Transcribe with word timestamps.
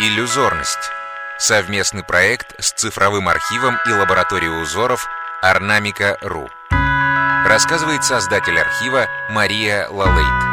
Иллюзорность. 0.00 0.92
Совместный 1.40 2.04
проект 2.04 2.54
с 2.60 2.70
цифровым 2.70 3.28
архивом 3.28 3.78
и 3.84 3.90
лабораторией 3.90 4.62
узоров 4.62 5.08
Орнамика.ру. 5.42 6.48
Рассказывает 7.44 8.04
создатель 8.04 8.60
архива 8.60 9.06
Мария 9.28 9.88
Лалейт. 9.88 10.44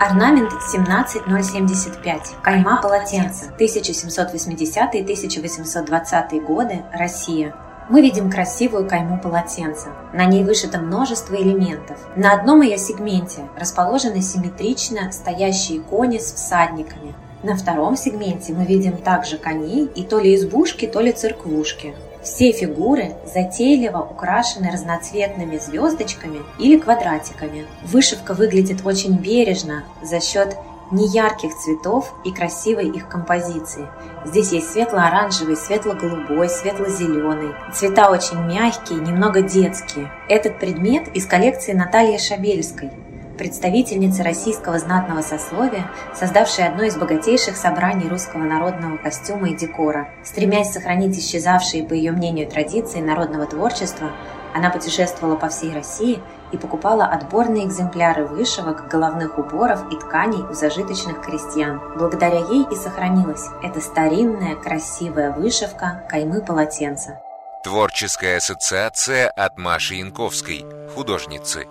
Орнамент 0.00 0.54
17075. 0.72 2.36
Кайма 2.42 2.80
полотенца. 2.80 3.52
1780-1820 3.58 6.40
годы. 6.40 6.82
Россия. 6.94 7.54
Мы 7.90 8.00
видим 8.00 8.30
красивую 8.30 8.88
кайму 8.88 9.20
полотенца. 9.20 9.90
На 10.14 10.24
ней 10.24 10.44
вышито 10.44 10.78
множество 10.78 11.34
элементов. 11.34 11.98
На 12.16 12.32
одном 12.32 12.62
ее 12.62 12.78
сегменте 12.78 13.50
расположены 13.58 14.22
симметрично 14.22 15.12
стоящие 15.12 15.82
кони 15.82 16.16
с 16.16 16.32
всадниками. 16.32 17.14
На 17.44 17.56
втором 17.56 17.94
сегменте 17.94 18.54
мы 18.54 18.64
видим 18.64 18.96
также 18.96 19.36
коней 19.36 19.84
и 19.94 20.02
то 20.02 20.18
ли 20.18 20.34
избушки, 20.34 20.86
то 20.86 21.00
ли 21.00 21.12
церквушки. 21.12 21.94
Все 22.22 22.52
фигуры 22.52 23.12
затейливо 23.26 23.98
украшены 23.98 24.70
разноцветными 24.72 25.58
звездочками 25.58 26.38
или 26.58 26.78
квадратиками. 26.78 27.66
Вышивка 27.82 28.32
выглядит 28.32 28.78
очень 28.86 29.18
бережно 29.18 29.84
за 30.02 30.22
счет 30.22 30.56
неярких 30.90 31.54
цветов 31.54 32.14
и 32.24 32.32
красивой 32.32 32.88
их 32.88 33.10
композиции. 33.10 33.88
Здесь 34.24 34.52
есть 34.52 34.72
светло-оранжевый, 34.72 35.58
светло-голубой, 35.58 36.48
светло-зеленый. 36.48 37.54
Цвета 37.74 38.10
очень 38.10 38.40
мягкие, 38.40 39.00
немного 39.00 39.42
детские. 39.42 40.10
Этот 40.30 40.58
предмет 40.58 41.14
из 41.14 41.26
коллекции 41.26 41.74
Натальи 41.74 42.16
Шабельской, 42.16 42.90
представительницы 43.36 44.22
российского 44.22 44.78
знатного 44.78 45.22
сословия, 45.22 45.90
создавшей 46.14 46.66
одно 46.66 46.84
из 46.84 46.96
богатейших 46.96 47.56
собраний 47.56 48.08
русского 48.08 48.42
народного 48.42 48.96
костюма 48.96 49.50
и 49.50 49.54
декора. 49.54 50.08
Стремясь 50.24 50.72
сохранить 50.72 51.18
исчезавшие, 51.18 51.84
по 51.84 51.92
ее 51.92 52.12
мнению, 52.12 52.48
традиции 52.48 53.00
народного 53.00 53.46
творчества, 53.46 54.10
она 54.54 54.70
путешествовала 54.70 55.36
по 55.36 55.48
всей 55.48 55.72
России 55.74 56.22
и 56.52 56.56
покупала 56.56 57.04
отборные 57.06 57.66
экземпляры 57.66 58.24
вышивок, 58.24 58.88
головных 58.88 59.38
уборов 59.38 59.92
и 59.92 59.96
тканей 59.96 60.44
у 60.48 60.52
зажиточных 60.52 61.20
крестьян. 61.20 61.80
Благодаря 61.96 62.38
ей 62.38 62.64
и 62.70 62.76
сохранилась 62.76 63.46
эта 63.62 63.80
старинная 63.80 64.54
красивая 64.54 65.32
вышивка 65.32 66.06
каймы 66.08 66.40
полотенца. 66.40 67.20
Творческая 67.64 68.36
ассоциация 68.36 69.28
от 69.28 69.58
Маши 69.58 69.94
Янковской, 69.94 70.64
художницы. 70.94 71.66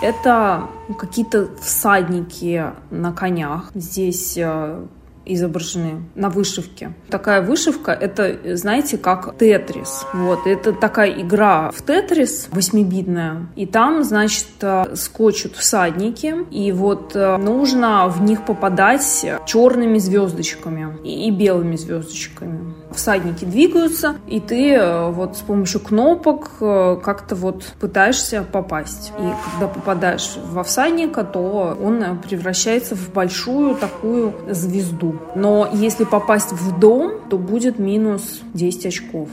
Это 0.00 0.68
какие-то 0.98 1.48
всадники 1.60 2.64
на 2.90 3.12
конях. 3.12 3.70
Здесь 3.74 4.34
э, 4.36 4.86
изображены 5.26 6.02
на 6.14 6.28
вышивке. 6.28 6.92
Такая 7.08 7.42
вышивка— 7.42 7.92
это, 8.00 8.56
знаете, 8.56 8.98
как 8.98 9.36
тетрис. 9.38 10.04
Вот, 10.12 10.46
это 10.46 10.72
такая 10.72 11.10
игра 11.10 11.70
в 11.70 11.82
тетрис 11.82 12.48
восьмибитная. 12.50 13.48
И 13.56 13.66
там, 13.66 14.04
значит, 14.04 14.46
э, 14.60 14.94
скотчут 14.94 15.56
всадники, 15.56 16.34
и 16.50 16.72
вот 16.72 17.14
э, 17.14 17.36
нужно 17.36 18.08
в 18.08 18.22
них 18.22 18.44
попадать 18.44 19.24
черными 19.46 19.98
звездочками 19.98 20.98
и 21.04 21.30
белыми 21.30 21.76
звездочками. 21.76 22.74
Всадники 22.92 23.44
двигаются, 23.44 24.16
и 24.26 24.40
ты 24.40 24.74
э, 24.74 25.10
вот 25.10 25.36
с 25.36 25.40
помощью 25.40 25.80
кнопок 25.80 26.52
как-то 26.58 27.34
вот 27.34 27.64
пытаешься 27.80 28.44
попасть. 28.50 29.12
И 29.18 29.50
когда 29.52 29.68
попадаешь 29.68 30.36
во 30.50 30.62
всадника, 30.62 31.24
то 31.24 31.76
он 31.82 32.18
превращается 32.18 32.94
в 32.94 33.12
большую 33.12 33.74
такую 33.76 34.34
звезду. 34.50 35.13
Но 35.34 35.70
если 35.72 36.04
попасть 36.04 36.52
в 36.52 36.78
дом, 36.78 37.28
то 37.28 37.38
будет 37.38 37.78
минус 37.78 38.40
10 38.54 38.86
очков. 38.86 39.28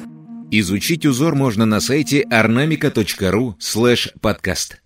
Изучить 0.52 1.06
узор 1.06 1.36
можно 1.36 1.66
на 1.66 1.80
сайте 1.80 2.24
ornamica.ru 2.24 3.54
слэш 3.60 4.14
подкаст. 4.22 4.82